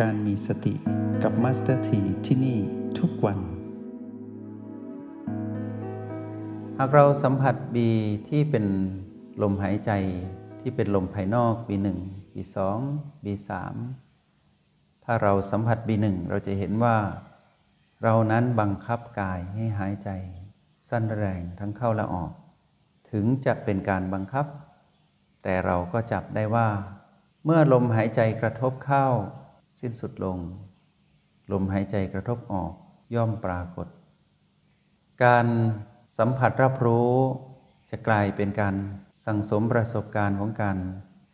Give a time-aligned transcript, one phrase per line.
[0.00, 0.74] การมีสติ
[1.22, 2.58] กับ Master T ที่นี่
[2.98, 3.38] ทุกวัน
[6.78, 7.90] หากเราสัมผัส B
[8.28, 8.66] ที่เป็น
[9.42, 9.90] ลมหายใจ
[10.60, 11.88] ที่เป็นลมภายนอก B1
[12.34, 12.56] B2
[13.24, 13.50] B3
[15.04, 16.96] ถ้าเราสัมผัส B1 เราจะเห็นว่า
[18.02, 20.10] เรานั้นบังคับกายให้หายใจ
[20.88, 22.32] สั้นแรงทั้งเข้าและออก
[23.10, 24.46] ถึงจะเป็นการบังคับ
[25.42, 26.68] แต่เราก็จับได้ว่า
[27.44, 29.08] เมื่อลมหายใจกระทบเข้า
[29.80, 30.38] สิ้นสุดลง
[31.52, 32.72] ลมหายใจกระทบออก
[33.14, 33.88] ย่อมปรากฏ
[35.24, 35.46] การ
[36.18, 37.12] สัมผัสรับรู้
[37.90, 38.74] จะกลายเป็นการ
[39.26, 40.78] สั่งสมประสบการณ์ของการ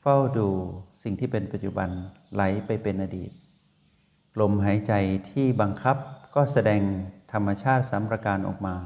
[0.01, 0.49] เฝ้าดู
[1.03, 1.89] สิ่งที่เป็นปัจจุบัน
[2.35, 3.31] ไหลไปเป็นอดีต
[4.41, 4.93] ลมหายใจ
[5.31, 5.97] ที่บังคับ
[6.35, 6.83] ก็แสดง
[7.33, 8.77] ธรรมชาติสัมประการออกมา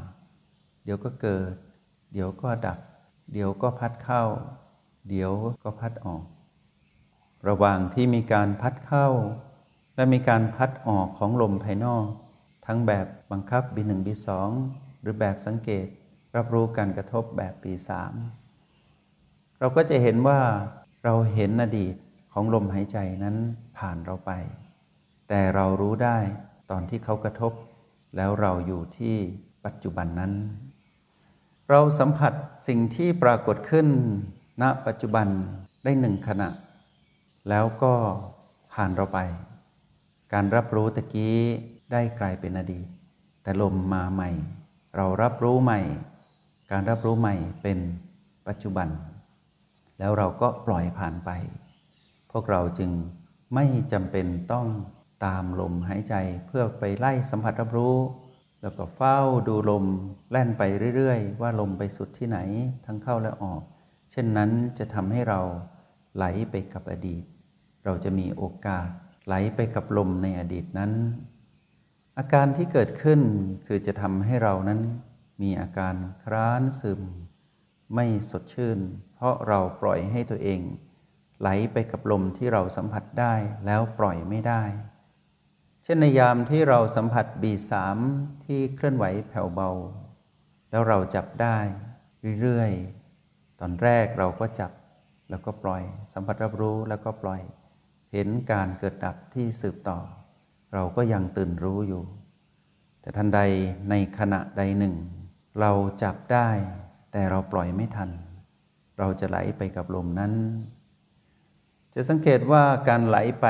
[0.85, 1.52] เดี๋ยวก็เกิด
[2.13, 2.79] เดี๋ยวก็ดับ
[3.33, 4.24] เดี๋ยวก็พัดเข้า
[5.09, 6.24] เดี๋ยวก็พัดออก
[7.49, 9.09] ระหว่างที่มีการพัดเข้า
[9.95, 12.07] และมีการพัดออกของลมภายนอก
[12.66, 14.29] ทั้งแบบบังคับ B1 B2
[15.01, 15.87] หรือแบบสังเกต
[16.37, 17.91] รับรู้การกระทบแบบ B3
[19.59, 20.41] เราก็จะเห็นว่า
[21.05, 21.95] เราเห็นอดีต
[22.33, 23.37] ของลมหายใจนั้น
[23.79, 24.30] ผ่านเราไป
[25.29, 26.18] แต่เรารู้ได้
[26.71, 27.52] ตอนที่เขากระทบ
[28.16, 29.16] แล้วเราอยู่ที่
[29.65, 30.33] ปัจจุบันนั้น
[31.71, 32.33] เราสัมผัส
[32.68, 33.88] สิ่งที่ปรากฏขึ้น
[34.63, 35.27] ณปัจจุบัน
[35.85, 36.49] ได้หนึ่งขณะ
[37.49, 37.95] แล้วก็
[38.73, 39.18] ผ่านเราไป
[40.33, 41.39] การรับรู้ตะกี้
[41.93, 42.87] ได้กลายเป็นอดีต
[43.43, 44.31] แต่ลมมาใหม่
[44.97, 45.81] เรารับรู้ใหม่
[46.71, 47.79] การรับรู้ใหม่เป็น
[48.49, 48.89] ปัจจุบัน
[49.99, 51.31] แล้วเราก็ปล่อยผ่านไป
[52.31, 52.91] พวกเราจึง
[53.55, 54.67] ไม่จำเป็นต้อง
[55.25, 56.15] ตามลมหายใจ
[56.47, 57.97] เพื่อไปไล่สัมผัสรับรู้
[58.63, 59.85] แล้วก็เฝ้าดูลม
[60.31, 60.63] แล่นไป
[60.97, 62.39] เรื่อยๆ ว่าลมไปสุดที่ไหน
[62.87, 63.63] ทั้งเข้าและออก
[64.11, 65.41] เช่นนั้นจะทำให้เรา
[66.17, 67.25] ไหลไปกับอดีต
[67.85, 68.89] เราจะมีโอกาส
[69.27, 70.93] ไหลไปกับลมในอดีตนั้น
[72.19, 73.21] อาการที่เกิดขึ้น
[73.67, 74.81] คือจะทำให้เรานั้น
[75.43, 77.03] มีอาการคร้านซึม
[77.95, 78.79] ไม่สดชื่น
[79.15, 80.61] เพราะเราปล่อยให้ตัวเอง
[81.41, 83.35] ไหลไปกับลมที่เราสัมผัสได้
[83.67, 84.63] แล้วปล่อยไม่ได้
[85.85, 87.73] เช่นในยามที่เราสัมผัส B3
[88.45, 89.71] ที่เคลื่อนไหวแผ่วเบา
[90.71, 91.59] แล้วเราจับได้
[92.41, 94.73] เรื่อยๆ ตอนแรกเราก็จับ
[95.31, 95.83] แล้วก็ปล่อย
[96.13, 97.43] สัมผัสรับรู้แล้วก็ปล่อย
[98.12, 99.98] เห็นการเกิดดับที่สืบต่อ
[100.75, 102.03] เราก็ยังตื่นรู้อยู่
[103.00, 103.41] แต่ทันใด
[103.91, 104.94] ในขณะใดหนึ่ง
[105.60, 105.72] เรา
[106.03, 106.48] จับได้
[107.12, 108.10] แต่เราปล่อยไม่ทัน
[108.98, 110.32] เราจะไหลไปกับลมนั้น
[111.94, 113.47] จะสังเกตว่าการไหลไป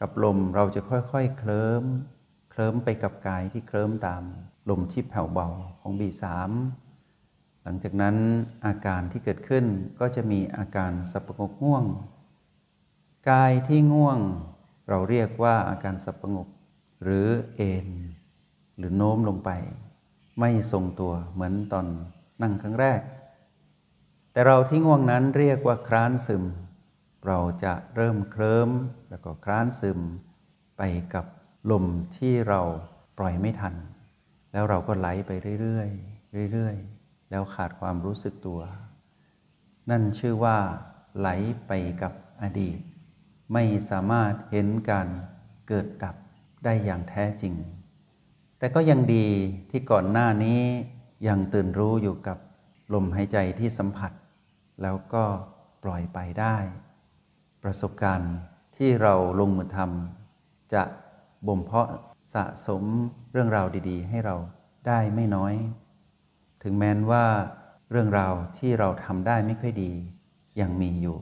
[0.00, 1.84] กับลมเราจะค่อยๆเคลิ้ม
[2.50, 4.22] เคลิ้มไปกับกายที่เคลิ้มตาม
[4.70, 5.48] ลมที่แผ่วเบา
[5.80, 6.24] ของ B3
[7.62, 8.16] หลังจากนั้น
[8.66, 9.64] อาการที่เกิดขึ้น
[10.00, 11.84] ก็จะมีอาการสับประงกง่วง
[13.30, 14.18] กายที่ง่วง
[14.88, 16.48] เราเรียกว่าอาการสับประงก
[17.02, 17.26] หรือ
[17.56, 17.88] เอน
[18.76, 19.50] หรือโน้มลงไป
[20.40, 21.86] ไม่ทรงตัวเหมือนตอน
[22.42, 23.00] นั่งครั้งแรก
[24.32, 26.44] แต่เราที่ง่วงนั้นเรียกว่าคร้านซึม
[27.26, 28.70] เราจะเริ่มเคลิ้ม
[29.10, 30.00] แล้วก็คร้านซึม
[30.78, 30.82] ไป
[31.14, 31.26] กับ
[31.70, 31.84] ลม
[32.16, 32.60] ที่เรา
[33.18, 33.74] ปล่อยไม่ทัน
[34.52, 38.60] แล้วเราก็ไหลไปเรื่อยๆเรื่อยๆ แล้วขาดความรู้สึกตัว
[39.90, 40.56] นั่นชื่อว่า
[41.18, 41.28] ไหล
[41.66, 41.72] ไป
[42.02, 42.12] กับ
[42.42, 42.78] อดีต
[43.52, 45.08] ไม่สามารถเห็นการ
[45.68, 46.16] เกิดดับ
[46.64, 47.54] ได้อย่างแท้จริง
[48.58, 49.26] แต่ก็ยังดี
[49.70, 50.60] ที่ก่อนหน้านี้
[51.28, 52.38] ยังตื่นรู้อยู่กับ
[52.94, 54.12] ลมหายใจที่สัมผัส
[54.82, 55.24] แล้วก็
[55.82, 56.56] ปล่อยไปได้
[57.62, 58.34] ประสบการณ์
[58.76, 60.82] ที่เราลงมือทำจะ
[61.46, 61.90] บ่มเพาะ
[62.34, 62.82] สะสม
[63.32, 64.36] เรื่องราวดีๆ ให้เรา
[64.86, 65.54] ได้ไม่น้อย
[66.62, 67.26] ถึงแม้นว่า
[67.90, 69.92] เรื่องราวที่เราทำได้ไม่ค่อยดี
[70.60, 71.16] ยังมีอยู่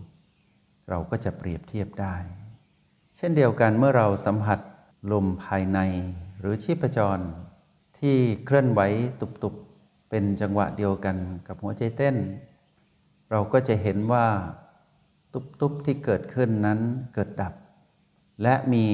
[0.88, 2.16] เราก็จะเปรียบเทียบได้
[3.16, 4.58] เช่นเดียวกันเมื่อเราสัมผัส
[5.12, 5.78] ลมภายใน
[6.40, 7.24] หรือชีพจร
[7.98, 8.80] ที่เคลื่อนไหว
[9.20, 11.16] ตุบๆ เป็นจังหวะเดียวกัน
[11.46, 12.16] กับหัวใจเต้น
[13.30, 14.26] เราก็จะเห็นว่า
[15.60, 16.80] ตุบๆที่เกิดขึ้นนั้น
[17.14, 17.54] เกิดดับ
[18.42, 18.86] และมี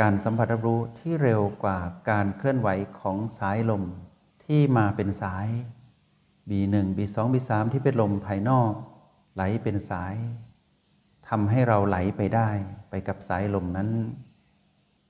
[0.00, 1.78] การสัมผัสรับรู้ที่เร็วกว่า
[2.10, 2.68] การเคลื่อนไหว
[3.00, 3.84] ของสายลม
[4.44, 5.48] ที่มาเป็นสาย
[6.48, 8.72] B1 B2 B3 ที่เป็นลมภายนอก
[9.34, 10.14] ไหลเป็นสาย
[11.28, 12.48] ทำให้เราไหลไปได้
[12.90, 13.90] ไปกับสายลมนั้น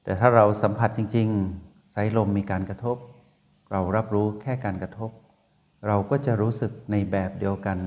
[0.05, 1.29] แต่ถ้าเราสัมผัสจริง
[1.63, 2.97] ๆ สายลมมีการกระทบ
[3.73, 5.11] เรารับรู้แค่การกระทบ
[5.87, 7.79] เราก็จะรู้สึกในแบบเดียวกัน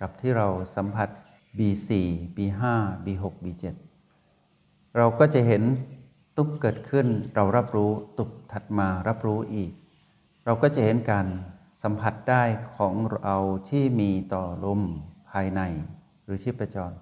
[0.00, 1.08] กับที่เราสัมผัส
[1.58, 1.90] B4
[2.36, 2.62] B5
[3.04, 3.64] B6 B7
[4.96, 5.62] เราก็จะเห็น
[6.36, 9.70] ตุบเกิดขึ้นเรารับรู้ตุบถัดมารับรู้อีก
[10.44, 11.26] เราก็จะเห็นการ
[11.82, 12.42] สัมผัสได้
[12.76, 13.36] ของเรา
[13.68, 14.80] ที่มีต่อลม
[15.30, 15.60] ภายใน
[16.24, 16.92] หรือชีพจร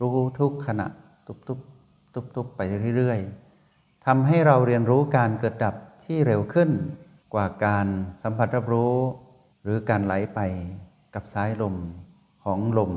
[0.00, 0.86] รู้ทุกขณะ
[1.26, 1.60] ตุบตุบ
[2.14, 2.60] ตุบตุบไป
[2.96, 5.74] เรื่อยๆทำให้เราเรียนรู้การเกิดดับ
[6.04, 6.70] ที่เร็วขึ้น
[7.34, 7.86] กว่าการ
[8.22, 8.94] สัมผัสรับรู้
[9.62, 10.40] หรือการไหลไป
[11.14, 11.76] กับสายลม
[12.44, 12.92] ของลม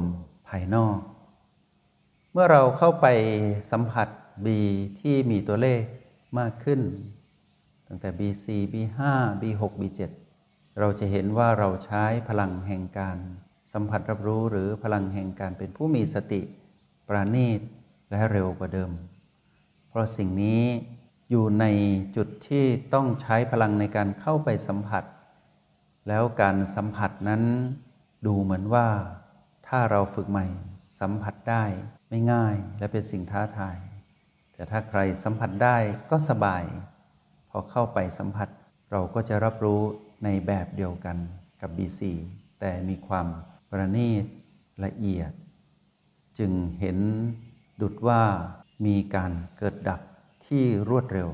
[0.48, 0.98] ภายนอก
[2.32, 3.08] เมื่อเราเข้าไป
[3.72, 4.08] สัมผัส
[4.46, 4.48] B
[5.00, 5.82] ที่มีตัวเลข
[6.40, 6.82] มากขึ้น
[7.88, 9.00] ตั้งแต่ B4 B5
[9.42, 10.02] B6 B7
[10.80, 13.18] เราจะเห็นว่าเราใช้พลังแห่งการ
[13.74, 16.42] สัมผัสรับรู้หรือพลังแห่งการเป็นผู้มีสติ
[17.08, 17.62] ประณีต
[18.10, 18.92] และเร็วกว่าเดิม
[19.90, 20.64] เพราะสิ่งนี้
[21.30, 21.66] อยู่ใน
[22.16, 25.04] จุดที่ต้องใช้พลังในการเข้าไปสัมผัส
[26.08, 27.44] แล้วการสัมผัสนั้น
[28.26, 28.88] ดูเหมือนว่า
[29.68, 30.48] ถ้าเราฝึกใหม่
[31.00, 31.64] สัมผัสได้
[32.10, 33.78] ไม่ง่ายและเป็นสิ่งท้าทาย
[34.54, 35.78] แต่ถ้าใครสัมผัสได้
[36.12, 36.64] ก็สบาย
[37.50, 38.50] พอเข้าไปสัมผัส
[38.92, 39.82] เราก็จะรับรู้
[40.24, 41.18] ในแบบเดียวกัน
[41.62, 42.02] กับ B4
[42.60, 43.28] แต่มีความ
[43.70, 44.24] ประณีต
[44.86, 45.32] ละเอียด
[46.38, 46.98] จึงเห็น
[47.82, 48.24] ดุดว่า
[48.86, 50.02] มีการเกิดดับ
[50.48, 51.30] ที่รวดเร็ว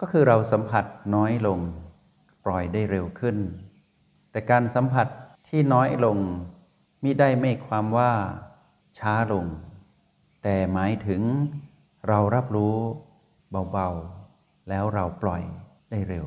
[0.00, 0.84] ก็คือเราสัมผัส
[1.14, 1.58] น้อยลง
[2.44, 3.36] ปล่อยได้เร็วขึ้น
[4.30, 5.06] แต่การสัมผัส
[5.48, 6.18] ที่น้อยลง
[7.02, 8.12] มิได้ไม่ความว่า
[8.98, 9.46] ช้าลง
[10.42, 11.22] แต่หมายถึง
[12.08, 12.76] เรารับรู้
[13.72, 15.42] เบาๆ แล้วเราปล่อย
[15.90, 16.26] ได้เร็ว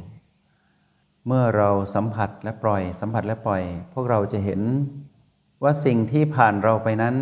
[1.27, 3.63] เมื่อเราสัมผัสและปล่อย สัมผัสและปล่อย
[3.93, 4.61] พวกเราจะเห็น
[5.63, 7.15] ว่าสิ่งที่ผ่านเราไปนั้น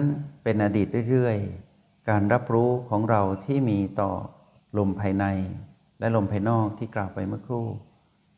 [0.48, 4.12] เป็นอดีตเรื่อยๆ การรับรู้ของเราที่มีต่อ
[4.78, 5.26] ลมภายใน
[6.00, 7.68] และลมภายนอกที่กล่าวไปเมื่อครู่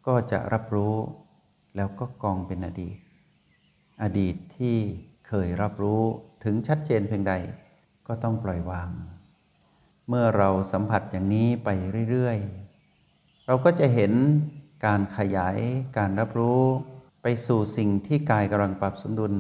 [0.08, 0.96] ก็จะรับรู้
[1.76, 2.98] แล้วก็กองเป็นอดีต
[4.04, 4.78] อดีตที่
[5.28, 6.02] เคยรับรู้
[6.44, 7.34] ถึงชัดเจนเพียงใด
[8.08, 8.90] ก็ต้องปล่อยวาง
[10.08, 11.70] เมื่อเราสัมผัสอย่างนี้ไป
[12.12, 14.12] เรื่อยๆ เราก็จะเห็น
[14.86, 15.58] การขยาย
[15.98, 16.62] การรับรู้
[17.22, 19.34] ไปสู่สิ่งที่กายกำลังปรับสมดุล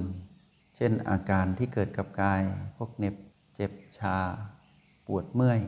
[0.80, 2.42] เช่นอาการที่เกิดกับกาย
[2.78, 3.16] พวกเน็บ
[3.56, 4.18] เจ็บชา
[5.08, 5.62] ปวดเมื่อย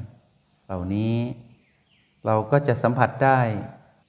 [0.65, 1.15] เหล่านี้
[2.25, 3.39] เราก็จะสัมผัสได้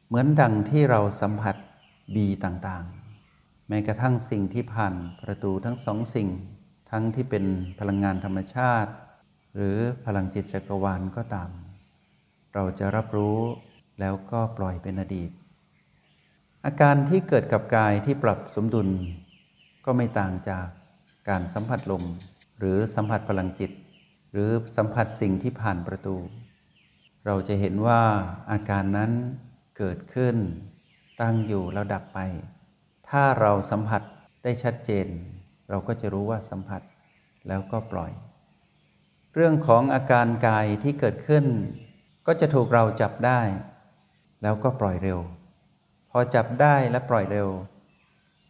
[0.07, 1.57] เหมือนดังที่เราสัมผัส
[2.15, 6.29] บีต่างๆ แม้กระทั่งสิ่งที่ผ่านประตูทั้งสองสิ่ง
[6.91, 7.45] ทั้งที่เป็น
[7.79, 8.93] พลังงานธรรมชาติ
[9.55, 11.51] หรือพลังจิตจักรวาลก็ตาม
[12.55, 13.39] เราจะรับรู้
[14.01, 15.31] แล้วก็ปล่อยเป็นอดีต
[16.65, 18.89] อาการที่เกิดกับกายที่ปรับสมดุล
[19.85, 20.69] ก็ไม่ต่างจาก
[21.29, 22.05] การสัมผัสลม
[22.59, 23.71] หรือสัมผัสพลังจิต
[24.33, 26.17] หรือสัมผัสสิ่งที่ผ่านประตู
[27.27, 28.03] เราจะเห็นว่า
[28.51, 29.11] อาการนั้น
[29.79, 30.37] เกิดขึ้น
[31.21, 32.19] ตั้งอยู่แล้วดับไป
[33.09, 34.03] ถ้าเราสัมผัส
[34.43, 35.07] ได้ชัดเจน
[35.69, 36.83] เราก็จะรู้ว่าสัมผัส
[37.49, 38.13] แล้วก็ปล่อย
[39.35, 41.45] เรื่องของอาการกายที่เกิดขึ้น
[42.27, 43.41] ก็จะถูกเราจับได้
[44.43, 45.19] แล้วก็ปล่อยเร็ว
[46.11, 47.49] พอจับได้และปล่อยเร็ว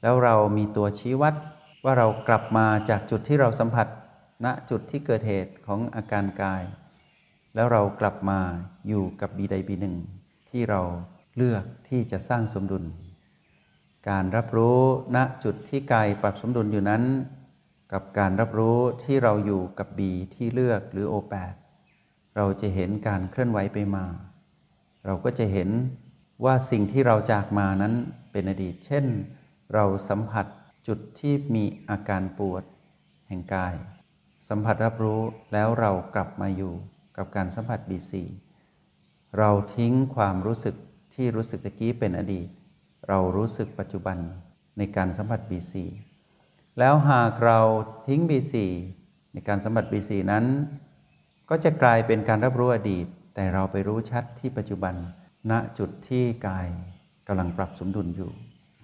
[0.03, 1.35] แล้วเรามีตัวชี้วัด
[1.85, 3.89] ว่าเรากลับมาจากจุดที่เราสัมผัส
[4.45, 6.63] ณจุดที่เกิดเหตุของอาการกาย
[7.55, 8.41] แล้วเรากลับมา
[8.89, 9.97] อยู่กับบีใดบีหนึ่ง
[10.51, 10.83] ที่เรา
[11.37, 12.85] เลือกที่จะสร้างสมดุล
[14.09, 14.81] การรับรู้
[15.17, 17.03] ณจุดที่กายปรับสมดุลอยู่นั้น
[17.93, 21.55] กับการรับรู้ที่เราอยู่กับบีที่เลือกหรือโอแปด
[22.37, 24.05] เราจะเห็นการเคลื่อนไหวไปมา
[25.07, 25.69] เราก็จะเห็น
[26.45, 27.95] ว่าสิ่งที่เราจากมานั้น
[28.33, 29.05] เป็นอดีต เช่น
[29.75, 30.47] เราสัมผัส
[30.87, 32.65] จุดที่มีอาการปวด
[33.29, 33.75] แห่งกาย
[34.49, 35.21] สัมผัสรับรู้
[35.53, 36.75] แล้วเรากลับมาอยู่
[37.17, 38.25] กับการสัมผัสบีซี
[39.39, 40.75] เราทิ้งความรู้สึก
[41.15, 42.49] ที่รู้สึกตะกี้เป็นอดีต
[43.09, 44.19] เรารู้สึกปัจจุบัน
[44.79, 45.75] ในการสัมผัส B4
[46.79, 47.61] แล้วหากเรา
[48.07, 48.55] ทิ้ง B4
[49.33, 50.45] ในการสัมผัส B4 นั้น
[51.51, 54.95] ก็จะกลายเป็นการรับรู้อดีต แต่เราไปรู้ชัดที่ปัจจุบัน
[55.51, 56.69] ณจุดที่กาย
[57.27, 58.31] กำลังปรับสมดุลอยู่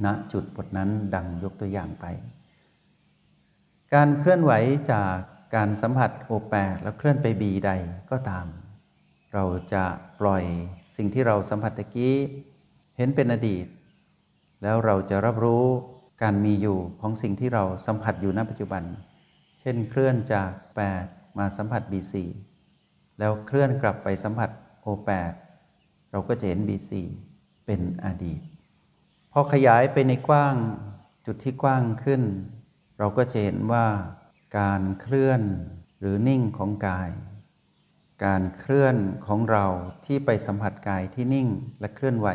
[0.04, 2.04] ณจุดบทนั้นดังยกตัวอย่างไป
[3.94, 4.52] การเคลื่อนไหว
[4.92, 5.16] จาก
[5.54, 7.70] การสัมผัสโอแปแล้วเคลื่อนไปบีใด
[8.10, 8.46] ก็ตาม
[9.34, 9.84] เราจะ
[10.20, 10.44] ปล่อย
[10.96, 12.16] สิ่งที่เราสัมผัสตะกี้
[12.96, 13.66] เห็นเป็นอดีต
[14.62, 15.64] แล้วเราจะรับรู้
[16.22, 18.82] การมีอยู่ของสิ่งที่เราสัมผัสอยู่ณปัจจุบัน
[19.60, 20.50] เช่นเคลื่อนจาก
[20.94, 22.14] 8 มาสัมผัส B4
[23.18, 24.50] แล้วเคลื่อนกลับไปสัมผัส
[24.84, 25.34] O8
[26.10, 26.92] เราก็จะเห็น B4
[27.66, 28.40] เป็นอดีต
[29.38, 30.56] อขยายไปในกว้าง
[31.26, 32.22] จุดที่กว้างขึ้น
[32.98, 33.86] เราก็จะเห็นว่า
[34.58, 35.42] การเคลื่อน
[35.98, 37.10] หรือนิ่งของกาย
[38.24, 39.66] การเคลื่อนของเรา
[40.06, 41.48] ที่ไปสัมผัสกายที่นิ่ง
[41.80, 42.28] และเคลื่อนไหว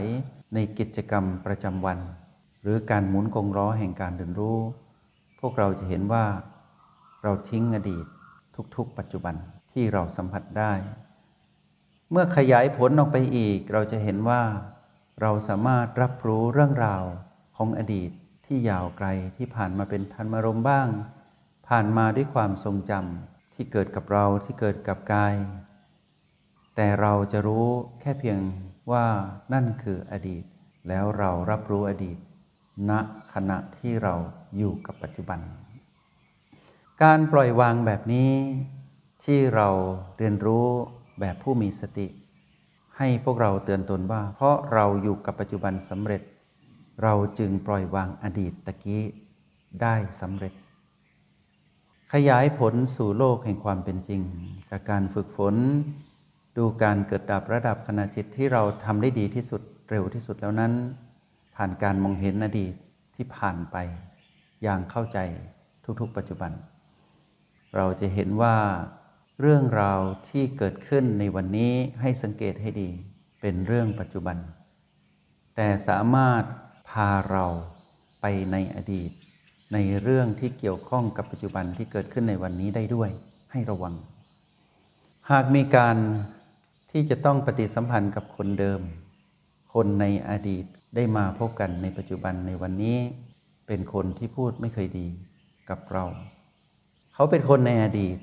[0.54, 2.00] ในกิจกรรมประจำวัน
[2.62, 4.60] หรือการหมุนกงล้อแห่งการเรียนรู้
[5.40, 6.26] พวกเราจะเห็นว่า
[7.24, 8.06] เราทิ้งอดีต
[8.76, 9.36] ทุกๆ ปัจจุบัน
[9.72, 10.74] ที่เราสัมผัสได้
[12.12, 14.42] เมื่อขยายผลออกไปอีกเราจะเห็นว่า
[15.22, 17.04] เราสามารถรับรู้เรื่องราว
[17.58, 18.12] ของอดีต
[18.46, 20.88] ที่ยาวไกลที่ผ่านมาเป็นธรรมรมบ้าง
[21.68, 25.36] ผ่านมาด้วยความทรงจำที่เกิดกับเราที่เกิดกับกาย
[26.76, 27.68] แต่เราจะรู้
[28.02, 28.40] แค่เพียง
[28.92, 29.08] ว่า
[29.54, 30.44] นั่นคืออดีต
[30.88, 32.18] แล้วเรารับรู้อดีต
[32.90, 32.92] ณ
[33.34, 34.16] ขณะที่เรา
[34.58, 35.40] อยู่กับปัจจุบัน
[37.04, 38.32] การปล่อยวางแบบนี้
[39.24, 39.70] ที่เรา
[40.18, 40.68] เรียนรู้
[41.20, 42.08] แบบผู้มีสติ
[42.98, 46.22] ให้พวกเราเตือนตนว่า เพราะเราอยู่กับปัจจุบันสำเร็จ
[47.04, 49.04] เราจึงปล่อยวางอดีตตะกี้
[49.82, 50.54] ได้สำเร็จ
[52.14, 54.22] ขยายผลสู่โลกแห่งความเป็นจริง
[54.70, 55.56] จากการฝึกฝน
[56.58, 60.74] ดูการเกิดดับระดับขณะจิตที่เราทำได้ดีที่สุดเร็วที่สุดแล้วนั้น
[61.56, 62.74] ผ่านการมองเห็นอดีต
[63.16, 63.78] ที่ผ่านไป
[64.64, 65.18] อย่างเข้าใจ
[66.02, 66.52] ทุกๆ ปัจจุบัน
[67.76, 68.56] เราจะเห็นว่า
[69.46, 72.90] เรื่องราวที่เกิดขึ้นในวันนี้ให้สังเกตให้ดี
[73.42, 74.38] เป็นเรื่องปัจจุบัน
[75.56, 76.44] แต่สามารถ
[76.90, 77.46] พาเรา
[78.22, 79.12] ไปในอดีต
[79.74, 83.10] ในเรื่องที่เกี่ยวข้องกับปัจจุบันที่เกิดขึ้นในวันนี้ได้ด้วย
[83.52, 83.94] ให้ระวัง
[85.32, 85.98] หากมีการ
[86.92, 88.82] ที่จะต้องปฏิสัมพันธ์กับคนเดิม
[89.74, 92.98] คนในอดีตได้มาพบกันในปัจจุบันในวันนี้
[93.68, 95.08] เป็นคนที่พูดไม่เคยดี
[95.70, 96.06] กับเรา
[97.14, 98.18] เขาเป็นคนในอดีต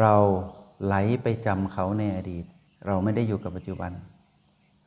[0.00, 0.14] เรา
[0.84, 2.44] ไหลไปจำเขาในอดีต
[2.86, 3.92] เราไม่ได้อยู่กับปัจจุบัน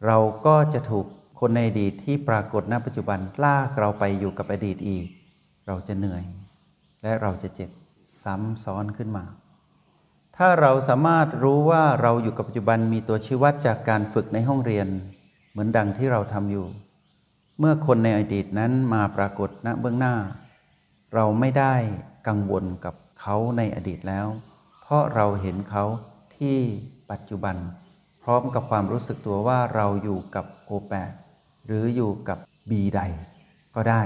[0.05, 1.05] เราก็จะถูก
[1.39, 5.07] คนในอดีตที่ปรากฏณปัจจุบันลากเราไปอยู่กับอดีตอีก
[5.67, 6.23] เราจะเหนื่อย
[7.03, 7.69] และเราจะเจ็บ
[8.23, 9.25] ซ้ำซ้อนขึ้นมา
[10.37, 14.87] ถ้าเราสามารถรู้ว่าเราอยู่กับปัจจุบันมีตัวชี้วัดจากการฝึกในห้องเรียน
[15.51, 16.65] เหมือนดังที่เราทำอยู่
[17.59, 20.15] เมื่อคนในอดีตนั้นมาปรากฏณเบื้องหน้า
[21.15, 21.75] เราไม่ได้
[22.27, 24.27] กังวลกับเขาในอดีตแล้ว
[24.91, 25.83] ราะเราเห็นเขา
[26.37, 26.57] ที่
[27.11, 27.55] ปัจจุบัน
[28.23, 31.11] พร้อมกับความรู้สึกตัวว่าเราอยู่กับโอแปด
[31.65, 32.37] หรืออยู่กับ
[32.69, 33.01] บีใด
[33.75, 34.01] ก็ได้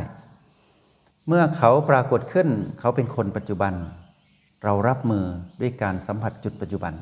[1.28, 2.48] เมื่อเขาปรากฏขึ้น
[2.80, 3.74] เขาเป็นคนปัจจุบัน
[4.63, 5.25] เรารับมือ
[5.62, 6.94] ด้วยการสัมผัสจุดปัจจุบัน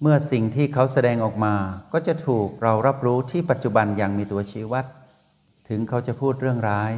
[0.00, 1.54] เมื่อสิ่งที่เขาแสดงออกมา
[1.92, 4.84] ก็จะถูกเรารับรู้ที่ปัจจุบันอย่างมีตัวชี้วัด
[5.68, 6.92] ถึงเขาจะพูดเรื่องร้าย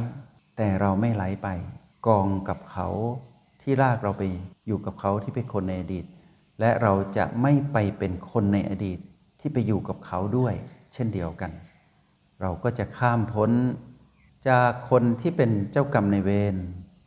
[0.57, 1.47] แต่เราไม่ไหลไป
[2.07, 2.87] กองกับเขา
[3.67, 4.23] ที่ลากเราไป
[4.67, 6.05] อยู่กับเขาที่เป็นคนในอดีต
[6.59, 8.99] และเราจะไม่ไปเป็นคนในอดีต
[9.39, 10.53] ที่ไปอยู่กับเขาด้วย
[10.93, 11.51] เช่นเดียวกัน
[12.41, 13.51] เราก็จะข้ามพ้น
[14.49, 16.55] จากคนที่เป็นเจ้ากรรมในเวร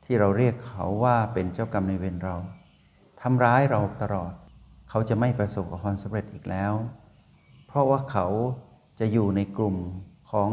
[0.04, 2.36] ที่เราเรียกเขาว่าเป็นเจ้ากรรมในเวรเรา
[3.20, 4.32] ทำร้ายเราตลอด
[4.88, 6.72] เขาจะไม่ประสบกับความสำเร็จอีกแล้ว
[7.66, 8.26] เพราะว่าเขา
[9.00, 9.76] จะอยู่ในกลุ่ม
[10.30, 10.50] ของ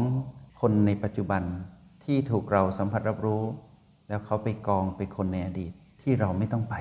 [0.60, 1.42] คนในปัจจุบัน
[2.04, 3.42] ที่ถูกเราสัมผัสรับรู้
[4.08, 5.72] แล้วเขาไปกองเป็นคนในอดีต
[6.08, 6.74] ที่เราไม่ต้องไป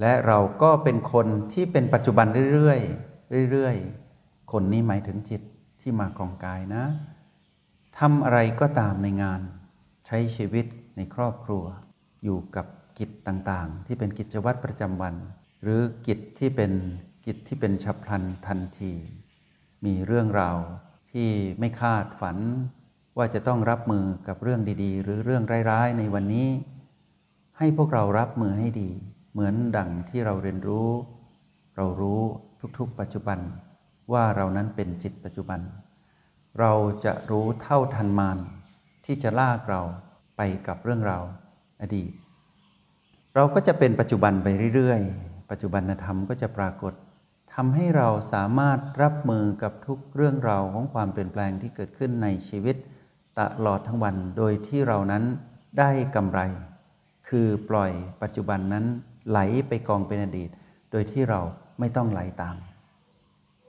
[0.00, 5.42] และเราก็เป็นคนที่เป็นปัจจุบันเรื่อยๆเรื่อยๆ คนนี้หมายถึงจิต
[5.80, 6.84] ที่มาครองกายนะ
[7.98, 9.40] ทำอะไรก็ตามในงาน
[10.06, 11.64] ใช้ชีวิตในครอบครัว
[12.24, 12.66] อยู่กับ
[12.98, 15.14] กิจต่างๆ ที่เป็นกิจวัตรประจำวัน
[15.62, 16.72] หรือกิจที่เป็น
[17.26, 18.92] กิจที่เป็นฉับพลันทันที
[19.84, 20.58] มีเรื่องราว
[21.12, 21.28] ที่
[21.58, 22.36] ไม่คาดฝัน
[23.16, 26.48] ว่าจะต้องรับมือกับเรื่องดีๆ หรือเรื่องร้ายๆ ในวันนี้
[27.58, 28.90] ให้พวกเรารับมือให้ดี
[29.32, 30.88] เหมือนดังที่เราเรียนรู้
[31.76, 32.20] เรารู้
[32.78, 33.38] ทุกๆ ปัจจุบัน
[34.12, 35.60] ว่าเรานั้นเป็นจิตปัจจุบัน
[36.60, 36.72] เรา
[37.04, 38.38] จะรู้เท่าทันมาน
[39.04, 39.82] ที่จะลากเรา
[40.36, 41.24] ไปกับเรื่องราว
[41.82, 42.10] อดีต
[43.34, 46.92] เราก็จะเป็นปัจจุบันไปเรื่อยๆ ปัจจุบันธรรมก็จะปรากฏ
[47.54, 52.76] ทำให้เราสามารถรับมือกับทุกเรื่องราวของความเปลี่ยนแปลงที่เกิดขึ้นในชีวิต
[53.38, 55.24] ตลอดทั้งวัน โดยที่เรานั้น
[55.78, 56.40] ได้กำไร
[57.28, 57.92] คือปล่อย
[58.22, 58.84] ปัจจุบันนั้น
[59.28, 60.50] ไหลไปกองเป็นอดีต
[60.90, 61.40] โดยที่เรา
[61.78, 62.56] ไม่ต้องไหลตาม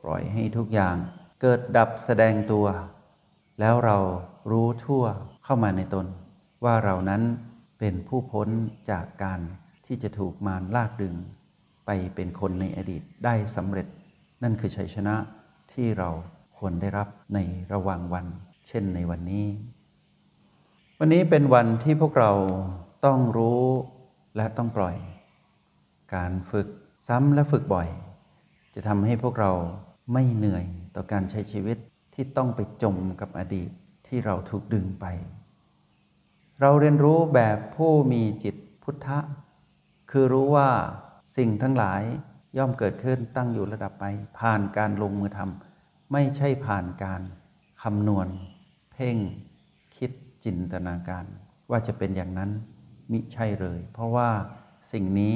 [0.04, 0.96] ปล่อยให้ทุกอย่าง
[1.42, 2.66] เกิดดับแสดงตัว
[3.60, 3.98] แล้วเรา
[4.52, 5.04] รู้ทั่ว
[5.44, 6.06] เข้ามาในตน
[6.66, 7.22] ว่าเรานั้น
[7.80, 8.48] เป็นผู้พ้น
[8.92, 9.40] จากการ
[9.86, 11.16] ที่จะถูกมารลากดึง
[11.86, 13.88] ไปเป็นคนในอดีตได้สำเร็จ
[14.44, 15.16] นั่นคือชัยชนะ
[15.74, 16.10] ที่เรา
[16.58, 17.40] ควรได้รับใน
[17.74, 18.26] ระหว่างวัน
[18.68, 19.46] เช่นในวันนี้
[21.00, 22.32] วันนี้เป็นวันที่พวกเรา
[23.06, 23.66] ต้องรู้
[24.36, 24.96] และต้องปล่อย
[26.16, 26.68] การฝึก
[27.08, 27.90] ซ้ำและฝึกบ่อย
[28.76, 29.52] จะทำให้พวกเรา
[30.14, 30.66] ไม่เหนื่อย
[30.96, 31.78] ต่อการใช้ชีวิต
[32.14, 33.70] ที่ต้องไปจมกับอดีต
[34.08, 35.06] ที่เราถูกดึงไป
[36.62, 39.20] เราเรียนรู้แบบผู้มีจิตพุทธะ
[40.12, 40.70] คือรู้ว่า
[41.38, 42.02] สิ่งทั้งหลาย
[42.58, 44.06] ย่อมเกิดขึ้นตั้งอยู่ระดับไป
[44.40, 47.22] ผ่านการลงมือทำไม่ใช่ผ่านการ
[47.82, 48.28] คำนวณ
[48.92, 49.18] เพ่ง
[49.96, 50.12] คิด
[50.44, 51.26] จินตนาการ
[51.70, 52.52] ว่าจะเป็นอย่างนั้น
[53.12, 54.30] มิใช่เลย เพราะว่า
[54.92, 55.36] สิ่งนี้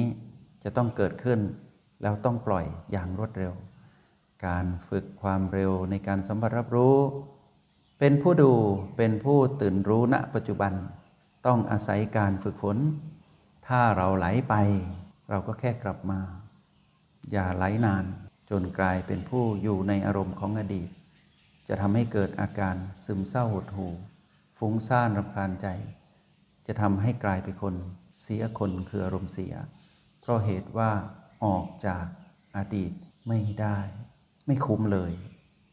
[0.64, 1.40] จะต้องเกิดขึ้น
[2.02, 3.54] แล้วต้องปล่อยอย่างรวดเร็ว
[4.46, 6.96] การฝึกความเร็วในการสัมผัสรับรู้
[7.98, 8.52] เป็นผู้ดู
[8.96, 10.72] เป็นผู้ตื่นรู้ณปัจจุบัน
[11.46, 12.78] ต้องอาศัยการฝึกฝน
[13.66, 14.54] ถ้าเราไหลไป
[15.30, 16.20] เราก็แค่กลับมา
[17.32, 18.04] อย่าไหลนาน
[18.50, 20.88] จนกลายเป็นผู้อยู่ในอารมณ์ของอดีต
[21.68, 23.92] จะทำให้เกิดอาการซึมเศร้าหดหู่
[24.58, 25.66] ฟุ้งซ่านรำคาญใจ
[26.66, 27.74] จะทำให้กลายเป็นคน
[28.22, 29.54] เสียคนคืออารมณ์เสีย
[30.20, 30.90] เพราะเหตุว่า
[31.44, 32.04] ออกจาก
[32.56, 32.92] อดีต
[33.28, 33.78] ไม่ได้
[34.46, 35.12] ไม่คุ้มเลย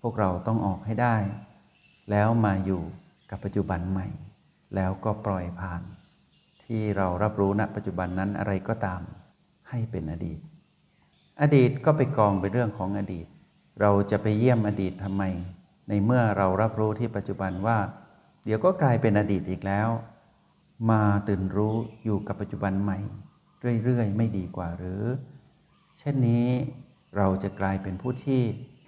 [0.01, 1.17] พวกเราต้องออกให้ได้
[2.11, 2.81] แล้วมาอยู่
[3.29, 4.07] กับปัจจุบันใหม่
[4.75, 5.81] แล้วก็ปล่อยผ่าน
[6.63, 9.01] ที่เรารับรู้ณปัจจุบันนั้นอะไรก็ตาม
[9.69, 10.39] ให้เป็นอดีต
[11.41, 13.27] อดีตก็ไปกองเป็นเรื่องของอดีต
[13.81, 15.23] เราจะไปเยี่ยมอดีตทำไม
[15.89, 17.77] ในเมื่อเรารับรู้ที่ปัจจุบันว่า
[18.45, 19.89] เดี๋ยวก็กลายเป็นอดีตอีกแล้ว
[20.89, 22.99] มาตื่นรู้อยู่กับปัจจุบันใหม่
[23.83, 25.03] เรื่อยๆ ไม่ดีกว่าหรือ
[25.99, 26.47] เช่นนี้
[27.17, 28.41] เราจะกลายเป็นผู้ที่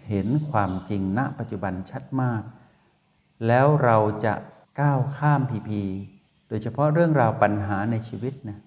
[0.08, 2.42] เห็นความจริงณปัจจุบันชัดมาก
[3.48, 4.34] แล้วเราจะ
[4.80, 5.84] ก้าวข้ามพีพี
[6.48, 8.60] โดยเฉพาะเรื่องราวปัญหาในชีวิตนะ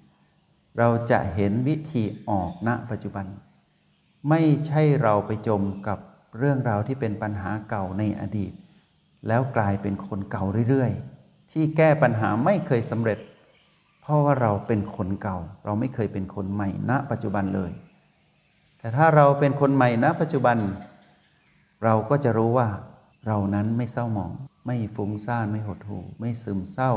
[0.79, 3.27] เราจะเห็นวิธีออกณปัจจุบัน
[4.31, 5.99] ไม่ใช่เราไปจมกับ
[6.39, 8.53] เรื่องราวที่เป็นปัญหาเก่าในอดีต
[9.29, 11.16] แล้วกลายเป็นคนเก่าเรื่อยๆ
[11.59, 13.19] ที่แก้ปัญหาไม่เคยสำเร็จ
[14.03, 17.73] เพราะว่าเราเป็นคนเก่า เราไม่เคยเป็นคนใหม่ณ ปัจจุบันเลย
[18.79, 20.57] แต่ถ้าเราเป็นคนใหม่ณ ปัจจุบัน
[21.85, 22.69] เราก็จะรู้ว่า
[23.27, 24.33] เรานั้นไม่เศร้าหมอง
[24.67, 26.93] ไม่ฟุ้งซ่านไม่หดหู่ ไม่ซึมเศร้า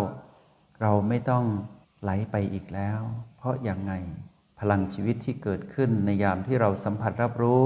[0.82, 1.46] เราไม่ต้อง
[2.02, 3.02] ไหลไปอีกแล้ว
[3.38, 3.94] เพราะอย่างไง
[4.60, 7.66] พลังชีวิตที่เกิดขึ้นในยามที่เราสัมผัสรับรู้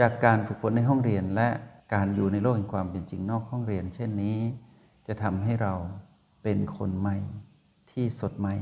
[0.00, 1.48] จากการฝึกฝนในห้องเรียนและ
[1.94, 4.38] การอยู่ในโลกแห่งความเป็นจริงนอกห้องเรียน เช่นนี้
[5.08, 5.74] จะทำให้เรา
[6.42, 7.18] เป็นคนใหม่
[7.90, 8.54] ที่สดใหม่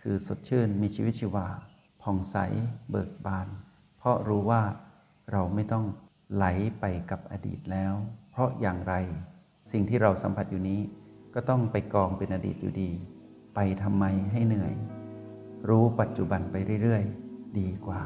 [0.00, 1.46] คือสดชื่นมีชีวิตชีวา
[2.02, 2.36] ผ่องใส
[2.90, 3.48] เบิกบาน
[3.96, 4.62] เพราะรู้ว่า
[5.32, 5.84] เราไม่ต้อง
[6.34, 6.44] ไหล
[6.80, 7.94] ไปกับอดีตแล้ว
[8.30, 8.94] เพราะอย่างไร
[9.70, 10.80] สิ่งที่เราสัมผัสอยู่นี้
[11.34, 12.90] ก็ต้องไปกองเป็นอดีตอยู่ดี
[13.54, 14.74] ไปทำไมให้เหนื่อย
[15.68, 18.02] รู้ปัจจุบันไปเรื่อยๆ ดีกว่า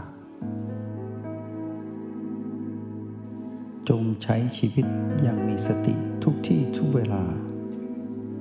[3.88, 4.86] จงใช้ชีวิต
[5.22, 7.24] อย่างมีสติทุกที่ทุกเวลา